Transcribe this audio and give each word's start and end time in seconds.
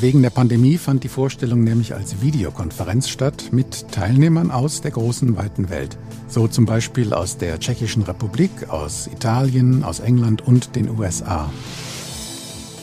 Wegen 0.00 0.22
der 0.22 0.30
Pandemie 0.30 0.76
fand 0.76 1.04
die 1.04 1.08
Vorstellung 1.08 1.62
nämlich 1.62 1.94
als 1.94 2.20
Videokonferenz 2.20 3.08
statt 3.08 3.50
mit 3.52 3.90
Teilnehmern 3.92 4.50
aus 4.50 4.80
der 4.80 4.90
großen 4.90 5.36
weiten 5.36 5.70
Welt. 5.70 5.96
So 6.26 6.48
zum 6.48 6.66
Beispiel 6.66 7.14
aus 7.14 7.38
der 7.38 7.60
Tschechischen 7.60 8.02
Republik, 8.02 8.50
aus 8.68 9.06
Italien, 9.06 9.84
aus 9.84 10.00
England 10.00 10.46
und 10.46 10.74
den 10.74 10.90
USA. 10.90 11.48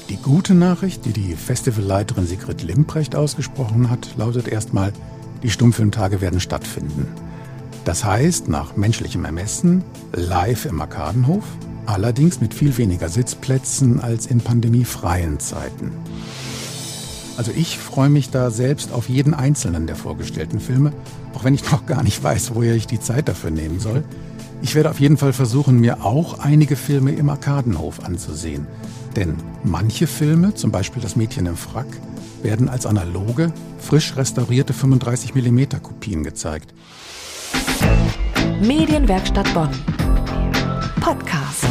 Die 0.10 0.18
gute 0.18 0.54
Nachricht, 0.54 1.05
die 1.05 1.13
die 1.13 1.36
Festivalleiterin 1.36 2.25
Sigrid 2.25 2.63
Limprecht 2.63 3.16
ausgesprochen 3.16 3.89
hat, 3.89 4.16
lautet 4.18 4.48
erstmal, 4.48 4.93
die 5.43 5.50
Stummfilmtage 5.50 6.21
werden 6.21 6.39
stattfinden. 6.39 7.07
Das 7.84 8.05
heißt, 8.05 8.48
nach 8.48 8.78
menschlichem 8.78 9.25
Ermessen, 9.25 9.84
live 10.14 10.66
im 10.66 10.80
Arkadenhof, 10.80 11.43
allerdings 11.86 12.41
mit 12.41 12.54
viel 12.54 12.78
weniger 12.78 13.09
Sitzplätzen 13.09 14.00
als 14.00 14.28
in 14.28 14.39
pandemiefreien 14.39 15.39
Zeiten. 15.39 15.91
Also 17.42 17.54
ich 17.55 17.80
freue 17.80 18.09
mich 18.09 18.30
da 18.30 18.52
selbst 18.52 18.91
auf 18.91 19.09
jeden 19.09 19.34
einzelnen 19.34 19.88
der 19.88 19.95
vorgestellten 19.95 20.59
Filme, 20.59 20.94
auch 21.34 21.44
wenn 21.44 21.55
ich 21.55 21.72
noch 21.72 21.88
gar 21.88 22.04
nicht 22.04 22.23
weiß, 22.23 22.54
woher 22.54 22.76
ich 22.76 22.86
die 22.86 22.99
Zeit 22.99 23.27
dafür 23.27 23.49
nehmen 23.49 23.80
soll. 23.80 24.04
Ich 24.62 24.76
werde 24.76 24.91
auf 24.91 24.99
jeden 24.99 25.18
Fall 25.18 25.34
versuchen, 25.34 25.80
mir 25.80 26.05
auch 26.05 26.38
einige 26.38 26.76
Filme 26.76 27.13
im 27.13 27.30
Arkadenhof 27.30 28.05
anzusehen. 28.05 28.68
Denn 29.16 29.38
manche 29.63 30.05
Filme, 30.05 30.54
zum 30.54 30.70
Beispiel 30.70 31.02
Das 31.02 31.16
Mädchen 31.16 31.48
im 31.48 31.58
Frack, 31.58 31.88
werden 32.44 32.70
als 32.70 32.85
analoge, 32.85 33.52
frisch 33.80 34.16
restaurierte 34.18 34.73
35 34.73 35.34
mm 35.34 35.82
Kopien 35.82 36.23
gezeigt. 36.23 36.76
Medienwerkstatt 38.62 39.52
Bonn. 39.55 39.71
Podcast. 40.99 41.66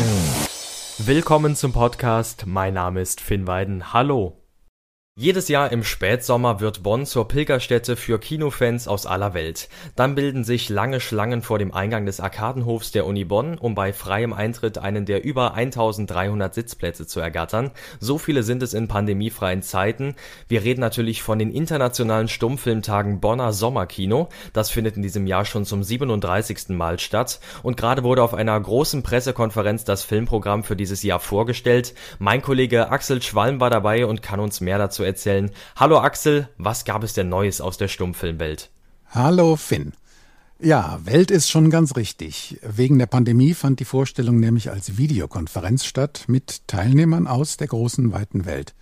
Willkommen 0.98 1.54
zum 1.54 1.72
Podcast. 1.72 2.46
Mein 2.48 2.74
Name 2.74 3.02
ist 3.02 3.20
Finn 3.20 3.46
Weiden. 3.46 3.92
Hallo. 3.92 4.39
Jedes 5.20 5.48
Jahr 5.48 5.70
im 5.70 5.84
Spätsommer 5.84 6.60
wird 6.60 6.82
Bonn 6.82 7.04
zur 7.04 7.28
Pilgerstätte 7.28 7.96
für 7.96 8.18
Kinofans 8.18 8.88
aus 8.88 9.04
aller 9.04 9.34
Welt. 9.34 9.68
Dann 9.94 10.14
bilden 10.14 10.44
sich 10.44 10.70
lange 10.70 10.98
Schlangen 10.98 11.42
vor 11.42 11.58
dem 11.58 11.74
Eingang 11.74 12.06
des 12.06 12.20
Arkadenhofs 12.20 12.90
der 12.90 13.04
Uni 13.04 13.26
Bonn, 13.26 13.58
um 13.58 13.74
bei 13.74 13.92
freiem 13.92 14.32
Eintritt 14.32 14.78
einen 14.78 15.04
der 15.04 15.22
über 15.22 15.52
1300 15.52 16.54
Sitzplätze 16.54 17.06
zu 17.06 17.20
ergattern. 17.20 17.70
So 17.98 18.16
viele 18.16 18.42
sind 18.42 18.62
es 18.62 18.72
in 18.72 18.88
pandemiefreien 18.88 19.60
Zeiten. 19.60 20.14
Wir 20.48 20.64
reden 20.64 20.80
natürlich 20.80 21.22
von 21.22 21.38
den 21.38 21.52
internationalen 21.52 22.28
Stummfilmtagen 22.28 23.20
Bonner 23.20 23.52
Sommerkino. 23.52 24.30
Das 24.54 24.70
findet 24.70 24.96
in 24.96 25.02
diesem 25.02 25.26
Jahr 25.26 25.44
schon 25.44 25.66
zum 25.66 25.82
37. 25.82 26.70
Mal 26.70 26.98
statt. 26.98 27.40
Und 27.62 27.76
gerade 27.76 28.04
wurde 28.04 28.22
auf 28.22 28.32
einer 28.32 28.58
großen 28.58 29.02
Pressekonferenz 29.02 29.84
das 29.84 30.02
Filmprogramm 30.02 30.64
für 30.64 30.76
dieses 30.76 31.02
Jahr 31.02 31.20
vorgestellt. 31.20 31.92
Mein 32.18 32.40
Kollege 32.40 32.88
Axel 32.88 33.20
Schwalm 33.20 33.60
war 33.60 33.68
dabei 33.68 34.06
und 34.06 34.22
kann 34.22 34.40
uns 34.40 34.62
mehr 34.62 34.78
dazu 34.78 35.09
erzählen. 35.10 35.50
Hallo 35.76 35.98
Axel, 35.98 36.48
was 36.56 36.84
gab 36.84 37.02
es 37.04 37.12
denn 37.12 37.28
Neues 37.28 37.60
aus 37.60 37.76
der 37.78 37.88
Stummfilmwelt? 37.88 38.70
Hallo 39.10 39.56
Finn. 39.56 39.92
Ja, 40.62 41.00
Welt 41.04 41.30
ist 41.30 41.50
schon 41.50 41.70
ganz 41.70 41.96
richtig. 41.96 42.58
Wegen 42.62 42.98
der 42.98 43.06
Pandemie 43.06 43.54
fand 43.54 43.80
die 43.80 43.86
Vorstellung 43.86 44.38
nämlich 44.38 44.70
als 44.70 44.98
Videokonferenz 44.98 45.84
statt 45.84 46.24
mit 46.28 46.68
Teilnehmern 46.68 47.26
aus 47.26 47.56
der 47.56 47.66
großen 47.66 48.12
weiten 48.12 48.44
Welt. 48.44 48.74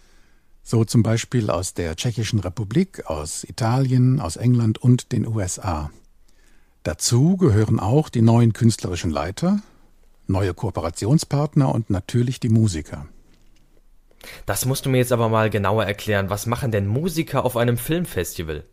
So 0.63 0.85
zum 0.85 1.03
Beispiel 1.03 1.51
aus 1.51 1.75
der 1.75 1.97
Tschechischen 1.97 2.41
Republik, 2.41 3.07
aus 3.07 3.45
Italien, 3.45 4.21
aus 4.21 4.37
England 4.37 4.79
und 4.79 5.13
den 5.13 5.27
USA. 5.27 5.91
Dazu 6.83 7.37
gehören 7.37 7.81
auch 7.81 8.09
die 8.09 8.23
neuen 8.23 8.53
künstlerischen 8.53 9.11
Leiter, 9.11 9.61
neue 10.27 10.55
Kooperationspartner 10.55 11.75
und 11.75 11.91
natürlich 11.91 12.41
die 12.41 12.51
Musiker. 12.51 13.07
Das 14.47 14.65
musst 14.65 14.87
du 14.87 14.91
mir 14.91 14.99
jetzt 14.99 15.13
aber 15.13 15.29
mal 15.29 15.51
genauer 15.51 15.85
erklären. 15.85 16.31
Was 16.31 16.47
machen 16.47 16.71
denn 16.71 16.87
Musiker 16.87 17.45
auf 17.45 17.57
einem 17.57 17.79
Filmfestival? 17.79 18.65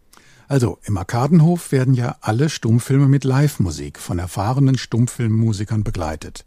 Also, 0.48 0.78
im 0.84 0.98
Arkadenhof 0.98 1.72
werden 1.72 1.96
ja 1.96 2.18
alle 2.22 2.50
Stummfilme 2.50 3.08
mit 3.08 3.24
Live-Musik 3.24 4.00
von 4.00 4.20
erfahrenen 4.20 4.78
Stummfilmmusikern 4.78 5.84
begleitet. 5.84 6.45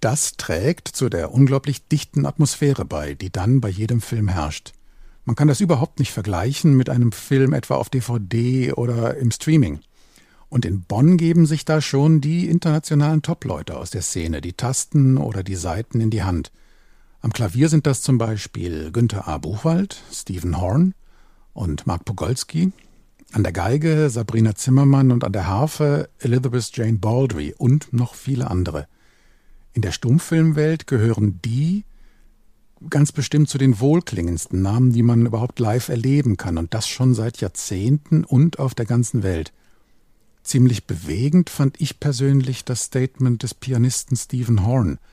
Das 0.00 0.36
trägt 0.36 0.88
zu 0.88 1.08
der 1.08 1.32
unglaublich 1.32 1.86
dichten 1.88 2.26
Atmosphäre 2.26 2.84
bei, 2.84 3.14
die 3.14 3.30
dann 3.30 3.60
bei 3.60 3.68
jedem 3.68 4.00
Film 4.00 4.28
herrscht. 4.28 4.72
Man 5.24 5.36
kann 5.36 5.48
das 5.48 5.60
überhaupt 5.60 6.00
nicht 6.00 6.12
vergleichen 6.12 6.76
mit 6.76 6.90
einem 6.90 7.12
Film 7.12 7.52
etwa 7.52 7.76
auf 7.76 7.88
DVD 7.88 8.72
oder 8.72 9.16
im 9.16 9.30
Streaming. 9.30 9.80
Und 10.48 10.64
in 10.64 10.82
Bonn 10.82 11.16
geben 11.18 11.46
sich 11.46 11.64
da 11.64 11.80
schon 11.80 12.20
die 12.20 12.48
internationalen 12.48 13.22
Top-Leute 13.22 13.76
aus 13.76 13.90
der 13.90 14.02
Szene 14.02 14.40
die 14.40 14.54
Tasten 14.54 15.18
oder 15.18 15.42
die 15.42 15.56
Saiten 15.56 16.00
in 16.00 16.10
die 16.10 16.24
Hand– 16.24 16.52
am 17.20 17.32
Klavier 17.32 17.68
sind 17.68 17.86
das 17.86 18.02
zum 18.02 18.16
Beispiel 18.16 18.92
Günther 18.92 19.26
A. 19.26 19.38
Buchwald, 19.38 20.00
Stephen 20.12 20.60
Horn 20.60 20.94
und 21.52 21.86
Mark 21.86 22.04
Pogolski. 22.04 22.72
An 23.32 23.42
der 23.42 23.52
Geige 23.52 24.08
Sabrina 24.08 24.54
Zimmermann 24.54 25.10
und 25.10 25.24
an 25.24 25.32
der 25.32 25.48
Harfe 25.48 26.08
Elizabeth 26.20 26.70
Jane 26.76 26.98
Baldry 26.98 27.54
und 27.58 27.92
noch 27.92 28.14
viele 28.14 28.50
andere. 28.50 28.86
In 29.72 29.82
der 29.82 29.90
Stummfilmwelt 29.90 30.86
gehören 30.86 31.40
die 31.44 31.84
ganz 32.88 33.10
bestimmt 33.10 33.48
zu 33.48 33.58
den 33.58 33.80
wohlklingendsten 33.80 34.62
Namen, 34.62 34.92
die 34.92 35.02
man 35.02 35.26
überhaupt 35.26 35.58
live 35.58 35.88
erleben 35.88 36.36
kann 36.36 36.56
und 36.56 36.72
das 36.72 36.86
schon 36.86 37.14
seit 37.14 37.40
Jahrzehnten 37.40 38.24
und 38.24 38.60
auf 38.60 38.76
der 38.76 38.86
ganzen 38.86 39.24
Welt. 39.24 39.52
Ziemlich 40.44 40.86
bewegend 40.86 41.50
fand 41.50 41.80
ich 41.80 41.98
persönlich 41.98 42.64
das 42.64 42.84
Statement 42.84 43.42
des 43.42 43.54
Pianisten 43.54 44.16
Stephen 44.16 44.64
Horn– 44.64 45.00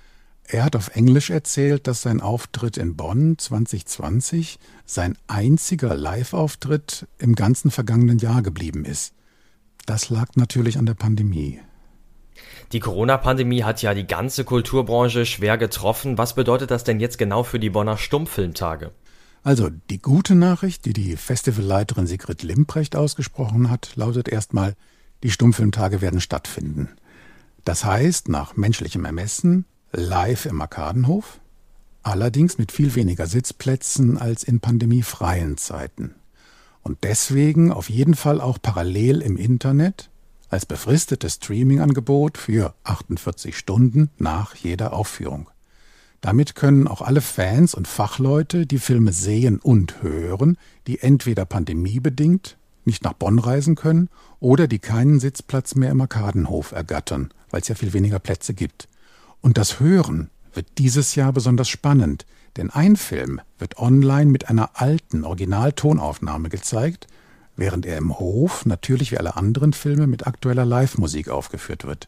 er 0.48 0.64
hat 0.64 0.76
auf 0.76 0.96
Englisch 0.96 1.32
erzählt, 1.32 1.88
dass 1.88 2.02
sein 2.02 2.22
Auftritt 2.22 2.78
in 2.78 2.96
Bonn 2.96 3.38
2020 3.38 4.60
sein 4.86 5.18
einziger 5.28 5.96
Live-Auftritt 5.96 7.08
im 7.18 7.36
ganzen 7.36 7.72
vergangenen 7.72 8.20
Jahr 8.20 8.44
geblieben 8.44 8.86
ist. 8.86 9.14
Das 9.86 10.10
lag 10.10 10.30
natürlich 10.36 10.78
an 10.78 10.86
der 10.86 10.94
Pandemie. 10.94 11.60
Die 12.72 12.80
Corona-Pandemie 12.80 13.64
hat 13.64 13.82
ja 13.82 13.94
die 13.94 14.08
ganze 14.08 14.44
Kulturbranche 14.44 15.26
schwer 15.26 15.58
getroffen. 15.58 16.18
Was 16.18 16.36
bedeutet 16.36 16.72
das 16.72 16.84
denn 16.84 17.00
jetzt 17.00 17.18
genau 17.18 17.44
für 17.44 17.60
die 17.60 17.70
Bonner 17.70 17.98
Stummfilmtage? 17.98 18.92
Also, 19.44 19.70
die 19.90 20.02
gute 20.02 20.34
Nachricht, 20.36 20.86
die 20.86 20.94
die 20.94 21.18
Festivalleiterin 21.18 22.08
Sigrid 22.08 22.42
Limprecht 22.42 22.96
ausgesprochen 22.96 23.70
hat, 23.70 23.96
lautet 23.96 24.28
erstmal, 24.28 24.76
die 25.24 25.30
Stummfilmtage 25.30 26.02
werden 26.02 26.20
stattfinden. 26.20 26.90
Das 27.64 27.86
heißt, 27.86 28.28
nach 28.28 28.56
menschlichem 28.56 29.06
Ermessen 29.06 29.66
live 29.96 30.46
im 30.46 30.62
Arkadenhof, 30.62 31.40
allerdings 32.04 32.58
mit 32.58 32.72
viel 32.72 32.96
weniger 32.96 33.28
Sitzplätzen 33.28 34.18
als 34.18 34.44
in 34.44 34.60
pandemiefreien 34.60 35.58
Zeiten. 35.58 36.16
Und 36.84 37.04
deswegen 37.04 37.72
auf 37.72 37.90
jeden 37.90 38.14
Fall 38.14 38.42
auch 38.42 38.60
parallel 38.62 39.22
im 39.22 39.38
Internet 39.38 40.10
als 40.50 40.66
befristetes 40.66 41.36
Streaming-Angebot 41.36 42.38
für 42.38 42.76
48 42.84 43.58
Stunden 43.58 44.12
nach 44.18 44.56
jeder 44.56 44.94
Aufführung. 44.94 45.50
Damit 46.22 46.56
können 46.56 46.88
auch 46.88 47.02
alle 47.02 47.22
Fans 47.22 47.74
und 47.74 47.88
Fachleute 47.88 48.66
die 48.66 48.80
Filme 48.80 49.12
sehen 49.12 49.60
und 49.60 50.02
hören, 50.02 50.58
die 50.88 51.00
entweder 51.00 51.46
pandemiebedingt 51.46 52.58
nicht 52.84 53.04
nach 53.04 53.14
Bonn 53.14 53.40
reisen 53.40 53.76
können 53.76 54.10
oder 54.40 54.68
die 54.68 54.80
keinen 54.80 55.20
Sitzplatz 55.20 55.76
mehr 55.76 55.90
im 55.90 56.02
Arkadenhof 56.02 56.72
ergattern, 56.72 57.32
weil 57.50 57.62
es 57.62 57.68
ja 57.68 57.76
viel 57.76 57.94
weniger 57.94 58.20
Plätze 58.20 58.54
gibt. 58.54 58.88
Und 59.46 59.60
das 59.60 59.80
Hören 59.80 60.32
wird 60.56 60.80
dieses 60.80 61.14
Jahr 61.14 61.32
besonders 61.32 61.70
spannend, 61.70 62.26
denn 62.58 62.72
ein 62.72 62.96
Film 62.96 63.40
wird 63.60 63.78
online 63.78 64.32
mit 64.32 64.50
einer 64.50 64.72
alten 64.74 65.24
Originaltonaufnahme 65.24 66.50
gezeigt, 66.50 67.06
während 67.56 67.86
er 67.86 68.00
im 68.00 68.18
Hof 68.18 68.66
natürlich 68.66 69.12
wie 69.12 69.20
alle 69.20 69.36
anderen 69.36 69.74
Filme 69.74 70.08
mit 70.08 70.26
aktueller 70.26 70.66
Live-Musik 70.66 71.30
aufgeführt 71.30 71.86
wird. 71.86 72.08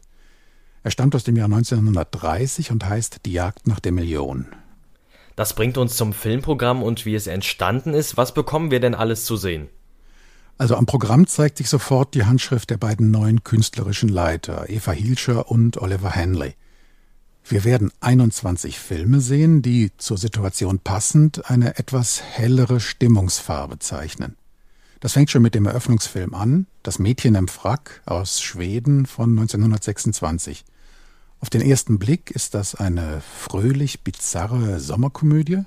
Er 0.82 0.90
stammt 0.90 1.14
aus 1.14 1.22
dem 1.22 1.36
Jahr 1.36 1.44
1930 1.44 2.72
und 2.72 2.84
heißt 2.84 3.20
Die 3.24 3.34
Jagd 3.34 3.68
nach 3.68 3.78
der 3.78 3.92
Million. 3.92 4.46
Das 5.36 5.54
bringt 5.54 5.78
uns 5.78 5.94
zum 5.94 6.12
Filmprogramm 6.12 6.82
und 6.82 7.06
wie 7.06 7.14
es 7.14 7.28
entstanden 7.28 7.94
ist. 7.94 8.16
Was 8.16 8.34
bekommen 8.34 8.72
wir 8.72 8.80
denn 8.80 8.96
alles 8.96 9.24
zu 9.24 9.36
sehen? 9.36 9.68
Also 10.56 10.74
am 10.74 10.86
Programm 10.86 11.28
zeigt 11.28 11.58
sich 11.58 11.68
sofort 11.68 12.14
die 12.14 12.24
Handschrift 12.24 12.68
der 12.70 12.78
beiden 12.78 13.12
neuen 13.12 13.44
künstlerischen 13.44 14.08
Leiter, 14.08 14.68
Eva 14.68 14.90
Hilscher 14.90 15.48
und 15.48 15.80
Oliver 15.80 16.10
Hanley. 16.16 16.56
Wir 17.50 17.64
werden 17.64 17.90
21 18.00 18.78
Filme 18.78 19.22
sehen, 19.22 19.62
die 19.62 19.90
zur 19.96 20.18
Situation 20.18 20.80
passend 20.80 21.50
eine 21.50 21.78
etwas 21.78 22.20
hellere 22.22 22.78
Stimmungsfarbe 22.78 23.78
zeichnen. 23.78 24.36
Das 25.00 25.14
fängt 25.14 25.30
schon 25.30 25.40
mit 25.40 25.54
dem 25.54 25.64
Eröffnungsfilm 25.64 26.34
an, 26.34 26.66
Das 26.82 26.98
Mädchen 26.98 27.34
im 27.36 27.48
Frack 27.48 28.02
aus 28.04 28.42
Schweden 28.42 29.06
von 29.06 29.30
1926. 29.30 30.66
Auf 31.40 31.48
den 31.48 31.62
ersten 31.62 31.98
Blick 31.98 32.30
ist 32.32 32.52
das 32.52 32.74
eine 32.74 33.22
fröhlich 33.22 34.04
bizarre 34.04 34.78
Sommerkomödie. 34.78 35.62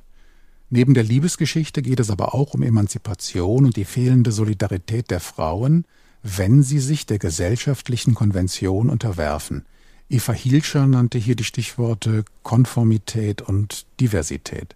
Neben 0.70 0.94
der 0.94 1.04
Liebesgeschichte 1.04 1.82
geht 1.82 2.00
es 2.00 2.12
aber 2.12 2.36
auch 2.36 2.54
um 2.54 2.62
Emanzipation 2.62 3.66
und 3.66 3.76
die 3.76 3.86
fehlende 3.86 4.32
Solidarität 4.32 5.10
der 5.10 5.20
Frauen, 5.20 5.86
wenn 6.22 6.62
sie 6.62 6.80
sich 6.80 7.08
der 7.08 7.18
gesellschaftlichen 7.18 8.14
Konvention 8.14 8.92
unterwerfen– 8.92 9.66
Eva 10.12 10.34
Hielscher 10.34 10.88
nannte 10.88 11.18
hier 11.18 11.38
die 11.38 11.46
Stichworte 11.46 12.26
Konformität 12.44 13.42
und 13.42 13.86
Diversität. 14.02 14.76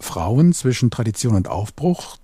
Frauen 0.00 0.52
zwischen 0.52 0.90
Tradition 0.90 1.36
und 1.36 1.46
Aufbruch. 1.46 2.16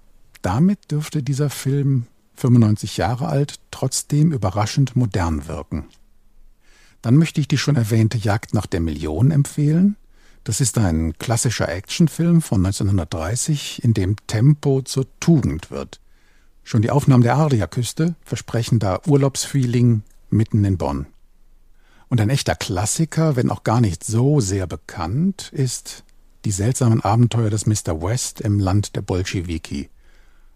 Damit 0.43 0.91
dürfte 0.91 1.23
dieser 1.23 1.51
Film 1.51 2.07
95 2.35 2.97
Jahre 2.97 3.29
alt, 3.29 3.61
trotzdem 3.71 4.33
überraschend 4.33 4.97
modern 4.97 5.47
wirken. 5.47 5.85
Dann 7.01 7.15
möchte 7.15 7.41
ich 7.41 7.47
die 7.47 7.59
schon 7.59 7.77
erwähnte 7.77 8.19
Jagd 8.19 8.55
nach 8.55 8.67
der 8.67 8.81
Million 8.81 9.31
empfehlen. 9.31 9.95
Das 10.43 10.61
ist 10.61 10.79
ein 10.79 11.17
klassischer 11.19 11.69
Actionfilm 11.69 12.43
von 12.43 12.67
1930, 12.67 13.85
in 13.85 13.95
dem 13.95 14.17
Tempo 14.27 14.83
zur 14.83 15.07
Tugend 15.21 15.71
wird. 15.71 16.01
Schon 16.65 16.83
die 16.83 16.91
Aufnahmen 16.91 17.23
der 17.23 17.37
Adriaküste 17.37 18.17
versprechen 18.25 18.81
da 18.81 19.01
Urlaubsfeeling 19.07 20.03
mitten 20.31 20.65
in 20.65 20.77
Bonn. 20.77 21.07
Und 22.11 22.21
ein 22.21 22.29
echter 22.29 22.57
Klassiker, 22.57 23.37
wenn 23.37 23.51
auch 23.51 23.63
gar 23.63 23.81
nicht 23.81 24.03
so 24.03 24.41
sehr 24.41 24.67
bekannt, 24.67 25.51
ist 25.53 26.05
Die 26.45 26.51
seltsamen 26.51 27.03
Abenteuer 27.03 27.51
des 27.51 27.67
Mr. 27.67 28.03
West 28.03 28.41
im 28.41 28.59
Land 28.59 28.97
der 28.97 29.03
Bolschewiki. 29.03 29.91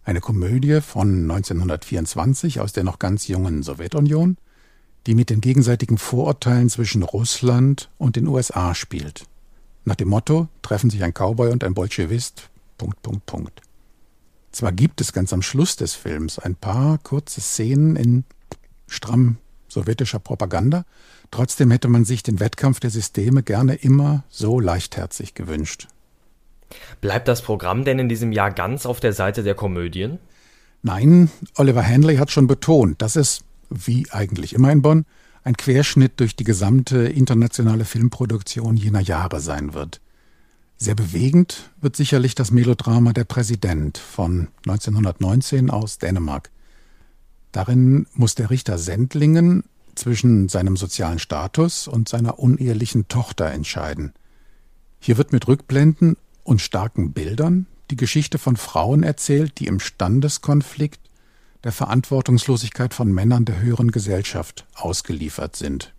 Eine 0.02 0.20
Komödie 0.20 0.80
von 0.80 1.30
1924 1.30 2.58
aus 2.58 2.72
der 2.72 2.82
noch 2.82 2.98
ganz 2.98 3.28
jungen 3.28 3.62
Sowjetunion, 3.62 4.36
die 5.06 5.14
mit 5.14 5.30
den 5.30 5.40
gegenseitigen 5.40 5.96
Vorurteilen 5.96 6.70
zwischen 6.70 7.02
Russland 7.02 7.90
und 7.98 8.16
den 8.16 8.26
USA 8.26 8.74
spielt. 8.74 9.26
Nach 9.84 9.94
dem 9.94 10.08
Motto 10.08 10.48
treffen 10.62 10.90
sich 10.90 11.04
ein 11.04 11.12
Cowboy 11.12 11.52
und 11.52 11.62
ein 11.62 11.74
Bolschewist. 11.74 12.50
Punkt, 12.78 13.00
Punkt, 13.02 13.26
Punkt. 13.26 13.60
Zwar 14.50 14.72
gibt 14.72 15.00
es 15.00 15.12
ganz 15.12 15.32
am 15.32 15.42
Schluss 15.42 15.76
des 15.76 15.94
Films 15.94 16.38
ein 16.40 16.56
paar 16.56 16.98
kurze 16.98 17.40
Szenen 17.40 17.94
in 17.94 18.24
stramm 18.88 19.36
sowjetischer 19.74 20.18
Propaganda, 20.18 20.84
trotzdem 21.30 21.70
hätte 21.70 21.88
man 21.88 22.04
sich 22.04 22.22
den 22.22 22.40
Wettkampf 22.40 22.80
der 22.80 22.90
Systeme 22.90 23.42
gerne 23.42 23.74
immer 23.74 24.24
so 24.30 24.58
leichtherzig 24.58 25.34
gewünscht. 25.34 25.88
Bleibt 27.00 27.28
das 27.28 27.42
Programm 27.42 27.84
denn 27.84 27.98
in 27.98 28.08
diesem 28.08 28.32
Jahr 28.32 28.50
ganz 28.50 28.86
auf 28.86 29.00
der 29.00 29.12
Seite 29.12 29.42
der 29.42 29.54
Komödien? 29.54 30.18
Nein, 30.82 31.30
Oliver 31.56 31.86
Hanley 31.86 32.16
hat 32.16 32.30
schon 32.30 32.46
betont, 32.46 33.00
dass 33.00 33.16
es, 33.16 33.40
wie 33.70 34.06
eigentlich 34.10 34.54
immer 34.54 34.72
in 34.72 34.82
Bonn, 34.82 35.04
ein 35.42 35.56
Querschnitt 35.56 36.20
durch 36.20 36.36
die 36.36 36.44
gesamte 36.44 36.98
internationale 37.04 37.84
Filmproduktion 37.84 38.76
jener 38.76 39.00
Jahre 39.00 39.40
sein 39.40 39.74
wird. 39.74 40.00
Sehr 40.76 40.94
bewegend 40.94 41.70
wird 41.80 41.96
sicherlich 41.96 42.34
das 42.34 42.50
Melodrama 42.50 43.12
Der 43.12 43.24
Präsident 43.24 43.98
von 43.98 44.48
1919 44.66 45.70
aus 45.70 45.98
Dänemark. 45.98 46.50
Darin 47.54 48.08
muss 48.14 48.34
der 48.34 48.50
Richter 48.50 48.78
Sendlingen 48.78 49.62
zwischen 49.94 50.48
seinem 50.48 50.76
sozialen 50.76 51.20
Status 51.20 51.86
und 51.86 52.08
seiner 52.08 52.40
unehelichen 52.40 53.06
Tochter 53.06 53.46
entscheiden. 53.52 54.12
Hier 54.98 55.18
wird 55.18 55.32
mit 55.32 55.46
Rückblenden 55.46 56.16
und 56.42 56.60
starken 56.60 57.12
Bildern 57.12 57.66
die 57.92 57.96
Geschichte 57.96 58.38
von 58.38 58.56
Frauen 58.56 59.04
erzählt, 59.04 59.60
die 59.60 59.68
im 59.68 59.78
Standeskonflikt 59.78 60.98
der 61.62 61.70
Verantwortungslosigkeit 61.70 62.92
von 62.92 63.12
Männern 63.12 63.44
der 63.44 63.60
höheren 63.60 63.92
Gesellschaft 63.92 64.66
ausgeliefert 64.74 65.54
sind. 65.54 65.94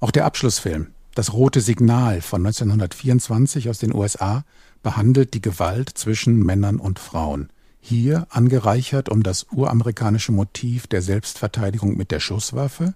Auch 0.00 0.10
der 0.10 0.24
Abschlussfilm 0.24 0.88
Das 1.14 1.32
rote 1.32 1.60
Signal 1.60 2.20
von 2.22 2.44
1924 2.44 3.70
aus 3.70 3.78
den 3.78 3.94
USA 3.94 4.44
behandelt 4.82 5.32
die 5.32 5.40
Gewalt 5.40 5.90
zwischen 5.90 6.42
Männern 6.42 6.80
und 6.80 6.98
Frauen. 6.98 7.50
Hier 7.88 8.26
angereichert 8.30 9.08
um 9.08 9.22
das 9.22 9.46
uramerikanische 9.52 10.32
Motiv 10.32 10.88
der 10.88 11.02
Selbstverteidigung 11.02 11.96
mit 11.96 12.10
der 12.10 12.18
Schusswaffe. 12.18 12.94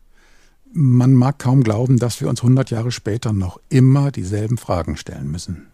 Man 0.72 1.14
mag 1.14 1.38
kaum 1.38 1.62
glauben, 1.62 1.96
dass 1.96 2.20
wir 2.20 2.28
uns 2.28 2.40
100 2.40 2.72
Jahre 2.72 2.90
später 2.90 3.32
noch 3.32 3.60
immer 3.69 4.10
dieselben 4.10 4.58
Fragen 4.58 4.96
stellen 4.96 5.31
müssen. 5.31 5.69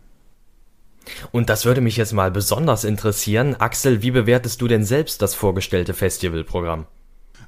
Und 1.32 1.48
das 1.48 1.64
würde 1.64 1.80
mich 1.80 1.96
jetzt 1.96 2.12
mal 2.12 2.30
besonders 2.30 2.84
interessieren. 2.84 3.56
Axel, 3.58 4.02
wie 4.02 4.10
bewertest 4.10 4.60
du 4.60 4.68
denn 4.68 4.84
selbst 4.84 5.22
das 5.22 5.34
vorgestellte 5.34 5.94
Festivalprogramm? 5.94 6.84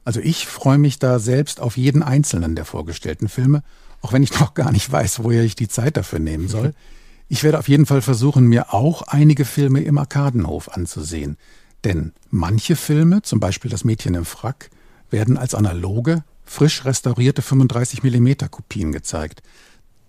Also 0.06 0.20
ich 0.20 0.46
freue 0.46 0.78
mich 0.78 0.98
da 0.98 1.18
selbst 1.18 1.60
auf 1.60 1.76
jeden 1.76 2.02
einzelnen 2.02 2.54
der 2.54 2.64
vorgestellten 2.64 3.28
Filme, 3.28 3.62
auch 4.00 4.14
wenn 4.14 4.22
ich 4.22 4.40
noch 4.40 4.54
gar 4.54 4.72
nicht 4.72 4.90
weiß, 4.90 5.22
woher 5.22 5.42
ich 5.42 5.54
die 5.54 5.68
Zeit 5.68 5.98
dafür 5.98 6.18
nehmen 6.18 6.48
soll. 6.48 6.72
Ich 7.28 7.42
werde 7.44 7.58
auf 7.58 7.68
jeden 7.68 7.86
Fall 7.86 8.02
versuchen, 8.02 8.46
mir 8.46 8.72
auch 8.72 9.02
einige 9.02 9.44
Filme 9.44 9.80
im 9.82 9.98
Arkadenhof 9.98 10.70
anzusehen. 10.70 11.36
Denn 11.84 12.12
manche 12.30 12.74
Filme, 12.74 13.22
zum 13.22 13.38
Beispiel 13.38 13.70
Das 13.70 13.84
Mädchen 13.84 14.14
im 14.14 14.24
Frack, 14.24 14.70
werden 15.10 15.36
als 15.36 15.54
analoge, 15.54 16.24
frisch 16.44 16.84
restaurierte 16.84 17.42
35 17.42 18.02
mm 18.02 18.50
Kopien 18.50 18.92
gezeigt 18.92 19.42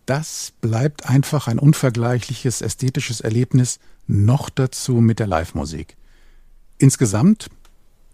das 0.09 0.53
bleibt 0.59 1.07
einfach 1.07 1.47
ein 1.47 1.59
unvergleichliches 1.59 2.63
ästhetisches 2.63 3.21
Erlebnis, 3.21 3.79
noch 4.07 4.49
dazu 4.49 4.95
mit 4.95 5.19
der 5.19 5.27
Live-Musik. 5.27 5.97
Insgesamt 6.79 7.49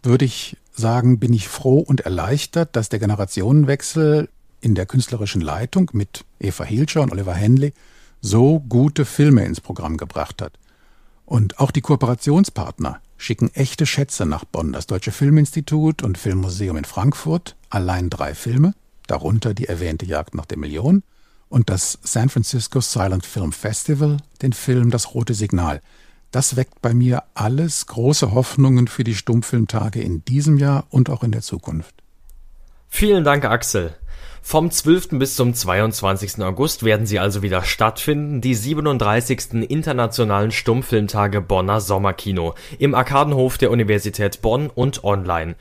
würde 0.03 0.25
ich 0.25 0.57
sagen, 0.73 1.19
bin 1.19 1.31
ich 1.31 1.47
froh 1.47 1.79
und 1.79 2.01
erleichtert, 2.01 2.75
dass 2.75 2.89
der 2.89 2.99
Generationenwechsel 2.99 4.27
in 4.59 4.75
der 4.75 4.85
künstlerischen 4.87 5.39
Leitung 5.39 5.89
mit 5.93 6.25
Eva 6.37 6.65
Hilscher 6.65 7.01
und 7.01 7.13
Oliver 7.13 7.33
Henley 7.33 7.71
so 8.25 8.59
gute 8.59 9.05
Filme 9.05 9.45
ins 9.45 9.61
Programm 9.61 9.97
gebracht 9.97 10.41
hat. 10.41 10.57
Und 11.25 11.59
auch 11.59 11.69
die 11.69 11.81
Kooperationspartner 11.81 12.99
schicken 13.17 13.53
echte 13.53 13.85
Schätze 13.85 14.25
nach 14.25 14.45
Bonn. 14.45 14.73
Das 14.73 14.87
Deutsche 14.87 15.11
Filminstitut 15.11 16.01
und 16.01 16.17
Filmmuseum 16.17 16.77
in 16.77 16.85
Frankfurt, 16.85 17.55
allein 17.69 18.09
drei 18.09 18.33
Filme, 18.33 18.73
darunter 19.07 19.53
die 19.53 19.67
erwähnte 19.67 20.05
Jagd 20.05 20.33
nach 20.33 20.45
der 20.45 20.57
Million, 20.57 21.03
und 21.49 21.69
das 21.69 21.99
San 22.01 22.29
Francisco 22.29 22.81
Silent 22.81 23.25
Film 23.25 23.51
Festival 23.51 24.17
den 24.41 24.53
Film 24.53 24.89
Das 24.89 25.13
rote 25.13 25.35
Signal. 25.35 25.79
Das 26.31 26.55
weckt 26.55 26.81
bei 26.81 26.95
mir 26.95 27.23
alles 27.35 27.85
große 27.85 28.33
Hoffnungen 28.33 28.87
für 28.87 29.03
die 29.03 29.15
Stummfilmtage 29.15 30.01
in 30.01 30.25
diesem 30.25 30.57
Jahr 30.57 30.87
und 30.89 31.11
auch 31.11 31.23
in 31.23 31.31
der 31.31 31.41
Zukunft. 31.41 31.93
Vielen 32.89 33.23
Dank, 33.23 33.45
Axel. 33.45 33.95
Vom 34.41 34.69
12. 34.69 35.09
bis 35.11 35.35
zum 35.35 35.53
22. 35.53 36.43
August 36.43 36.83
werden 36.83 37.05
sie 37.05 37.19
also 37.19 37.41
wieder 37.41 37.63
stattfinden, 37.63 38.41
die 38.41 38.53
37. 38.53 39.69
Internationalen 39.69 40.51
Stummfilmtage 40.51 41.41
Bonner 41.41 41.81
Sommerkino 41.81 42.53
im 42.77 42.93
Arkadenhof 42.93 43.57
der 43.57 43.71
Universität 43.71 44.41
Bonn 44.41 44.69
und 44.69 45.03
online. 45.03 45.55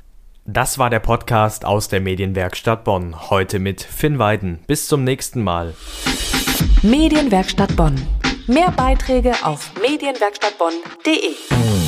Das 0.46 0.78
war 0.78 0.90
der 0.90 1.00
Podcast 1.00 1.64
aus 1.64 1.88
der 1.88 2.02
Medienwerkstatt 2.02 2.84
Bonn. 2.84 3.30
Heute 3.30 3.58
mit 3.58 3.82
Finn 3.82 4.18
Weiden. 4.18 4.58
Bis 4.66 4.88
zum 4.88 5.02
nächsten 5.02 5.42
Mal. 5.42 5.72
Medienwerkstatt 6.82 7.74
Bonn. 7.76 7.94
Mehr 8.46 8.70
Beiträge 8.70 9.32
auf 9.42 9.72
medienwerkstattbonn.de. 9.80 11.83